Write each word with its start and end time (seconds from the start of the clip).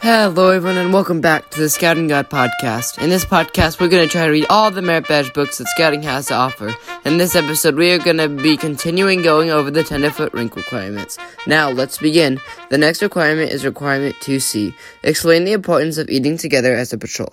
Hello, 0.00 0.50
everyone, 0.50 0.78
and 0.78 0.92
welcome 0.92 1.20
back 1.20 1.50
to 1.50 1.58
the 1.58 1.68
Scouting 1.68 2.06
Guide 2.06 2.30
podcast. 2.30 3.02
In 3.02 3.10
this 3.10 3.24
podcast, 3.24 3.80
we're 3.80 3.88
going 3.88 4.06
to 4.06 4.12
try 4.12 4.26
to 4.26 4.30
read 4.30 4.46
all 4.48 4.70
the 4.70 4.80
merit 4.80 5.08
badge 5.08 5.32
books 5.34 5.58
that 5.58 5.66
Scouting 5.66 6.02
has 6.02 6.26
to 6.26 6.34
offer. 6.34 6.72
In 7.04 7.18
this 7.18 7.34
episode, 7.34 7.74
we 7.74 7.90
are 7.90 7.98
going 7.98 8.18
to 8.18 8.28
be 8.28 8.56
continuing 8.56 9.22
going 9.22 9.50
over 9.50 9.72
the 9.72 9.82
Tenderfoot 9.82 10.32
Rank 10.32 10.54
requirements. 10.54 11.18
Now, 11.48 11.70
let's 11.70 11.98
begin. 11.98 12.40
The 12.70 12.78
next 12.78 13.02
requirement 13.02 13.50
is 13.50 13.64
requirement 13.64 14.14
2C. 14.20 14.72
Explain 15.02 15.44
the 15.44 15.52
importance 15.52 15.98
of 15.98 16.08
eating 16.08 16.36
together 16.36 16.74
as 16.74 16.92
a 16.92 16.98
patrol. 16.98 17.32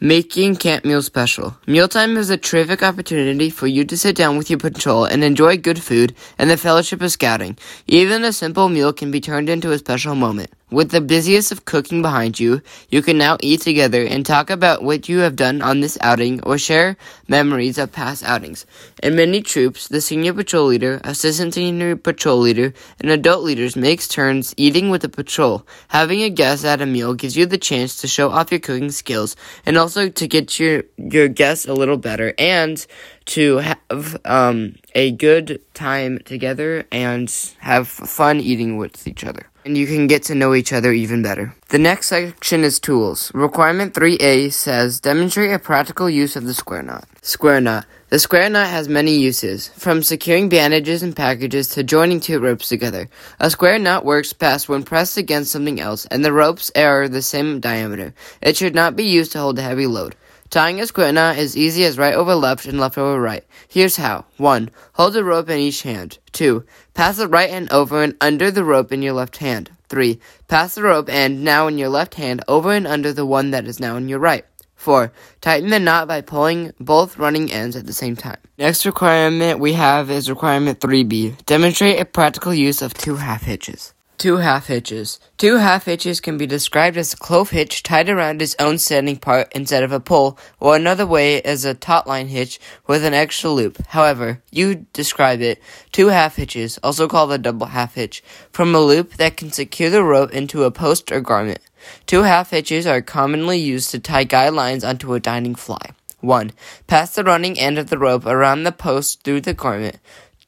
Making 0.00 0.56
camp 0.56 0.84
meals 0.84 1.06
special. 1.06 1.56
Mealtime 1.66 2.16
is 2.16 2.30
a 2.30 2.36
terrific 2.36 2.82
opportunity 2.82 3.50
for 3.50 3.66
you 3.66 3.84
to 3.84 3.96
sit 3.96 4.16
down 4.16 4.36
with 4.38 4.48
your 4.50 4.58
patrol 4.58 5.04
and 5.04 5.22
enjoy 5.22 5.56
good 5.56 5.82
food 5.82 6.14
and 6.38 6.50
the 6.50 6.56
fellowship 6.56 7.02
of 7.02 7.12
scouting. 7.12 7.56
Even 7.86 8.24
a 8.24 8.32
simple 8.32 8.68
meal 8.68 8.92
can 8.92 9.10
be 9.10 9.20
turned 9.20 9.48
into 9.48 9.72
a 9.72 9.78
special 9.78 10.14
moment. 10.14 10.50
With 10.68 10.90
the 10.90 11.00
busiest 11.00 11.52
of 11.52 11.64
cooking 11.64 12.02
behind 12.02 12.40
you, 12.40 12.60
you 12.90 13.00
can 13.00 13.16
now 13.16 13.36
eat 13.40 13.60
together 13.60 14.02
and 14.02 14.26
talk 14.26 14.50
about 14.50 14.82
what 14.82 15.08
you 15.08 15.18
have 15.20 15.36
done 15.36 15.62
on 15.62 15.78
this 15.78 15.96
outing 16.00 16.42
or 16.42 16.58
share 16.58 16.96
memories 17.28 17.78
of 17.78 17.92
past 17.92 18.24
outings. 18.24 18.66
In 19.00 19.14
many 19.14 19.42
troops, 19.42 19.86
the 19.86 20.00
senior 20.00 20.34
patrol 20.34 20.66
leader, 20.66 21.00
assistant 21.04 21.54
senior 21.54 21.94
patrol 21.94 22.38
leader, 22.38 22.74
and 22.98 23.12
adult 23.12 23.44
leaders 23.44 23.76
makes 23.76 24.08
turns 24.08 24.54
eating 24.56 24.90
with 24.90 25.02
the 25.02 25.08
patrol. 25.08 25.64
Having 25.86 26.22
a 26.22 26.30
guest 26.30 26.64
at 26.64 26.82
a 26.82 26.86
meal 26.86 27.14
gives 27.14 27.36
you 27.36 27.46
the 27.46 27.58
chance 27.58 28.00
to 28.00 28.08
show 28.08 28.30
off 28.30 28.50
your 28.50 28.58
cooking 28.58 28.90
skills 28.90 29.36
and 29.66 29.78
also 29.78 30.08
to 30.08 30.26
get 30.26 30.58
your, 30.58 30.82
your 30.96 31.28
guests 31.28 31.66
a 31.66 31.74
little 31.74 31.96
better 31.96 32.34
and 32.40 32.84
to 33.26 33.58
have 33.58 34.20
um, 34.24 34.74
a 34.96 35.12
good 35.12 35.62
time 35.74 36.18
together 36.24 36.84
and 36.90 37.32
have 37.60 37.86
fun 37.86 38.40
eating 38.40 38.78
with 38.78 39.06
each 39.06 39.22
other 39.22 39.46
and 39.66 39.76
you 39.76 39.84
can 39.84 40.06
get 40.06 40.22
to 40.22 40.34
know 40.34 40.54
each 40.54 40.72
other 40.72 40.92
even 40.92 41.22
better. 41.22 41.52
The 41.70 41.78
next 41.78 42.06
section 42.06 42.62
is 42.62 42.78
tools. 42.78 43.32
Requirement 43.34 43.94
3A 43.94 44.52
says 44.52 45.00
demonstrate 45.00 45.52
a 45.52 45.58
practical 45.58 46.08
use 46.08 46.36
of 46.36 46.44
the 46.44 46.54
square 46.54 46.84
knot. 46.84 47.08
Square 47.20 47.62
knot. 47.62 47.84
The 48.08 48.20
square 48.20 48.48
knot 48.48 48.68
has 48.68 48.88
many 48.88 49.16
uses, 49.16 49.66
from 49.70 50.04
securing 50.04 50.48
bandages 50.48 51.02
and 51.02 51.16
packages 51.16 51.70
to 51.70 51.82
joining 51.82 52.20
two 52.20 52.38
ropes 52.38 52.68
together. 52.68 53.08
A 53.40 53.50
square 53.50 53.80
knot 53.80 54.04
works 54.04 54.32
best 54.32 54.68
when 54.68 54.84
pressed 54.84 55.16
against 55.16 55.50
something 55.50 55.80
else 55.80 56.06
and 56.06 56.24
the 56.24 56.32
ropes 56.32 56.70
are 56.76 57.08
the 57.08 57.20
same 57.20 57.58
diameter. 57.58 58.14
It 58.40 58.56
should 58.56 58.76
not 58.76 58.94
be 58.94 59.06
used 59.06 59.32
to 59.32 59.40
hold 59.40 59.58
a 59.58 59.62
heavy 59.62 59.88
load. 59.88 60.14
Tying 60.56 60.80
a 60.80 60.86
square 60.86 61.12
knot 61.12 61.36
is 61.36 61.54
easy 61.54 61.84
as 61.84 61.98
right 61.98 62.14
over 62.14 62.34
left 62.34 62.64
and 62.64 62.80
left 62.80 62.96
over 62.96 63.20
right. 63.20 63.44
Here's 63.68 63.98
how. 63.98 64.24
1. 64.38 64.70
Hold 64.94 65.12
the 65.12 65.22
rope 65.22 65.50
in 65.50 65.58
each 65.58 65.82
hand. 65.82 66.18
2. 66.32 66.64
Pass 66.94 67.18
the 67.18 67.28
right 67.28 67.50
end 67.50 67.70
over 67.70 68.02
and 68.02 68.16
under 68.22 68.50
the 68.50 68.64
rope 68.64 68.90
in 68.90 69.02
your 69.02 69.12
left 69.12 69.36
hand. 69.36 69.70
3. 69.90 70.18
Pass 70.48 70.74
the 70.74 70.84
rope 70.84 71.10
end 71.10 71.44
now 71.44 71.66
in 71.66 71.76
your 71.76 71.90
left 71.90 72.14
hand 72.14 72.42
over 72.48 72.72
and 72.72 72.86
under 72.86 73.12
the 73.12 73.26
one 73.26 73.50
that 73.50 73.66
is 73.66 73.80
now 73.80 73.98
in 73.98 74.08
your 74.08 74.18
right. 74.18 74.46
4. 74.76 75.12
Tighten 75.42 75.68
the 75.68 75.78
knot 75.78 76.08
by 76.08 76.22
pulling 76.22 76.72
both 76.80 77.18
running 77.18 77.52
ends 77.52 77.76
at 77.76 77.84
the 77.84 77.92
same 77.92 78.16
time. 78.16 78.38
Next 78.56 78.86
requirement 78.86 79.60
we 79.60 79.74
have 79.74 80.10
is 80.10 80.30
requirement 80.30 80.80
3B. 80.80 81.44
Demonstrate 81.44 82.00
a 82.00 82.06
practical 82.06 82.54
use 82.54 82.80
of 82.80 82.94
two 82.94 83.16
half 83.16 83.42
hitches. 83.42 83.92
Two 84.18 84.38
half 84.38 84.68
hitches. 84.68 85.20
Two 85.36 85.56
half 85.56 85.84
hitches 85.84 86.20
can 86.20 86.38
be 86.38 86.46
described 86.46 86.96
as 86.96 87.12
a 87.12 87.18
clove 87.18 87.50
hitch 87.50 87.82
tied 87.82 88.08
around 88.08 88.40
its 88.40 88.56
own 88.58 88.78
standing 88.78 89.18
part 89.18 89.52
instead 89.54 89.82
of 89.82 89.92
a 89.92 90.00
pole, 90.00 90.38
or 90.58 90.74
another 90.74 91.06
way 91.06 91.36
is 91.36 91.66
a 91.66 91.74
taut 91.74 92.06
line 92.06 92.28
hitch 92.28 92.58
with 92.86 93.04
an 93.04 93.12
extra 93.12 93.50
loop. 93.50 93.76
However, 93.88 94.42
you 94.50 94.86
describe 94.94 95.42
it 95.42 95.60
two 95.92 96.06
half 96.06 96.36
hitches, 96.36 96.78
also 96.82 97.06
called 97.08 97.30
a 97.30 97.36
double 97.36 97.66
half 97.66 97.94
hitch, 97.94 98.22
from 98.52 98.74
a 98.74 98.80
loop 98.80 99.14
that 99.16 99.36
can 99.36 99.52
secure 99.52 99.90
the 99.90 100.02
rope 100.02 100.32
into 100.32 100.64
a 100.64 100.70
post 100.70 101.12
or 101.12 101.20
garment. 101.20 101.60
Two 102.06 102.22
half 102.22 102.50
hitches 102.50 102.86
are 102.86 103.02
commonly 103.02 103.58
used 103.58 103.90
to 103.90 103.98
tie 103.98 104.24
guy 104.24 104.48
lines 104.48 104.82
onto 104.82 105.12
a 105.12 105.20
dining 105.20 105.54
fly. 105.54 105.90
1. 106.20 106.52
Pass 106.86 107.14
the 107.14 107.22
running 107.22 107.58
end 107.58 107.76
of 107.76 107.90
the 107.90 107.98
rope 107.98 108.24
around 108.24 108.62
the 108.62 108.72
post 108.72 109.24
through 109.24 109.42
the 109.42 109.52
garment. 109.52 109.98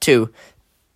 2. 0.00 0.32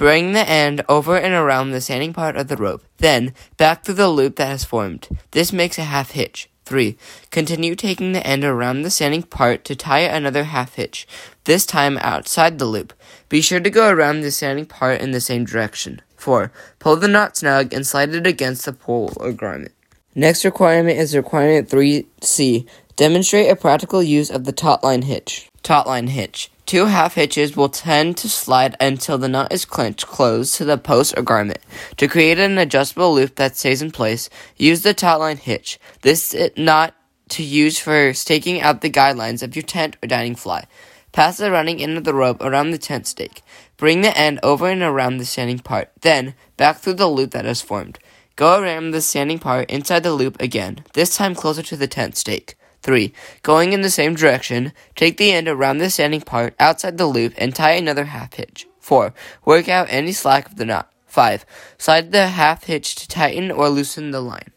Bring 0.03 0.33
the 0.33 0.41
end 0.51 0.83
over 0.89 1.17
and 1.17 1.33
around 1.33 1.71
the 1.71 1.81
standing 1.81 2.13
part 2.13 2.35
of 2.35 2.49
the 2.49 2.57
rope, 2.57 2.83
then 2.99 3.33
back 3.57 3.85
through 3.85 3.95
the 3.95 4.09
loop 4.09 4.35
that 4.35 4.49
has 4.49 4.65
formed. 4.65 5.07
This 5.31 5.53
makes 5.53 5.79
a 5.79 5.85
half 5.85 6.11
hitch. 6.11 6.51
3. 6.65 6.97
Continue 7.31 7.77
taking 7.77 8.11
the 8.11 8.27
end 8.27 8.43
around 8.43 8.83
the 8.83 8.91
standing 8.91 9.23
part 9.23 9.65
to 9.65 9.77
tie 9.77 10.01
another 10.01 10.43
half 10.43 10.75
hitch, 10.75 11.07
this 11.45 11.65
time 11.65 11.99
outside 11.99 12.59
the 12.59 12.65
loop. 12.65 12.93
Be 13.29 13.41
sure 13.41 13.61
to 13.61 13.71
go 13.71 13.91
around 13.91 14.23
the 14.23 14.33
standing 14.33 14.67
part 14.67 15.01
in 15.01 15.13
the 15.13 15.21
same 15.21 15.45
direction. 15.45 16.03
4. 16.17 16.51
Pull 16.81 16.97
the 16.97 17.07
knot 17.07 17.37
snug 17.37 17.73
and 17.73 17.87
slide 17.87 18.13
it 18.13 18.27
against 18.27 18.65
the 18.65 18.73
pole 18.73 19.13
or 19.21 19.31
garment. 19.31 19.71
Next 20.17 20.45
requirement 20.45 20.99
is 20.99 21.15
requirement 21.15 21.69
3C. 21.69 22.67
Demonstrate 22.97 23.53
a 23.53 23.55
practical 23.55 24.03
use 24.03 24.31
of 24.31 24.47
the 24.47 24.53
taut 24.53 24.83
line 24.83 25.03
hitch. 25.03 25.49
Taut 25.63 25.87
line 25.87 26.09
hitch. 26.09 26.51
Two 26.65 26.87
half 26.87 27.15
hitches 27.15 27.57
will 27.57 27.69
tend 27.69 28.17
to 28.19 28.29
slide 28.29 28.77
until 28.81 29.19
the 29.19 29.29
nut 29.29 29.53
is 29.53 29.65
clinched 29.65 30.07
close 30.07 30.57
to 30.57 30.65
the 30.65 30.79
post 30.79 31.15
or 31.17 31.23
garment. 31.23 31.59
To 31.97 32.09
create 32.09 32.39
an 32.39 32.57
adjustable 32.57 33.15
loop 33.15 33.35
that 33.35 33.57
stays 33.57 33.83
in 33.83 33.91
place, 33.91 34.31
use 34.57 34.83
the 34.83 34.95
taut 34.95 35.21
line 35.21 35.37
hitch. 35.37 35.79
This 36.03 36.33
is 36.33 36.53
not 36.57 36.95
to 37.31 37.43
use 37.43 37.79
for 37.79 38.15
staking 38.15 38.61
out 38.61 38.81
the 38.81 38.91
guidelines 38.91 39.43
of 39.43 39.57
your 39.57 39.63
tent 39.63 39.97
or 40.03 40.07
dining 40.07 40.35
fly. 40.35 40.67
Pass 41.13 41.37
the 41.37 41.51
running 41.51 41.83
end 41.83 41.99
of 41.99 42.05
the 42.05 42.15
rope 42.15 42.41
around 42.41 42.71
the 42.71 42.79
tent 42.79 43.07
stake. 43.07 43.43
Bring 43.77 44.01
the 44.01 44.17
end 44.17 44.41
over 44.43 44.69
and 44.69 44.83
around 44.83 45.19
the 45.19 45.27
standing 45.27 45.59
part, 45.59 45.91
then 46.01 46.35
back 46.57 46.79
through 46.79 46.95
the 46.95 47.09
loop 47.09 47.33
that 47.33 47.45
has 47.45 47.61
formed. 47.61 47.99
Go 48.37 48.61
around 48.61 48.93
the 48.93 49.03
standing 49.03 49.39
part 49.39 49.71
inside 49.71 50.05
the 50.05 50.13
loop 50.13 50.41
again, 50.41 50.85
this 50.95 51.17
time 51.17 51.35
closer 51.35 51.63
to 51.63 51.77
the 51.77 51.87
tent 51.87 52.17
stake. 52.17 52.57
3. 52.83 53.13
Going 53.43 53.73
in 53.73 53.83
the 53.83 53.91
same 53.91 54.15
direction, 54.15 54.73
take 54.97 55.17
the 55.17 55.33
end 55.33 55.49
around 55.49 55.79
the 55.79 55.91
standing 55.91 56.21
part 56.21 56.55
outside 56.59 56.99
the 56.99 57.07
loop 57.07 57.35
and 57.39 57.55
tie 57.55 57.73
another 57.73 58.05
half 58.05 58.35
hitch. 58.35 58.67
4. 58.81 59.15
Work 59.45 59.69
out 59.69 59.87
any 59.91 60.13
slack 60.13 60.47
of 60.47 60.57
the 60.57 60.65
knot. 60.65 60.93
5. 61.07 61.47
Slide 61.79 62.13
the 62.13 62.29
half 62.29 62.65
hitch 62.65 62.95
to 62.97 63.09
tighten 63.09 63.51
or 63.51 63.69
loosen 63.69 64.11
the 64.11 64.21
line. 64.21 64.51